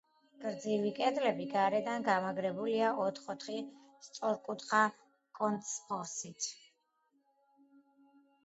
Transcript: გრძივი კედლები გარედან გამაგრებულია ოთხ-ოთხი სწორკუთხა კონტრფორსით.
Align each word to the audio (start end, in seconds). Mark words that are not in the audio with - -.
გრძივი 0.43 0.91
კედლები 0.99 1.45
გარედან 1.51 2.05
გამაგრებულია 2.07 2.87
ოთხ-ოთხი 3.03 3.59
სწორკუთხა 4.07 4.81
კონტრფორსით. 5.41 6.49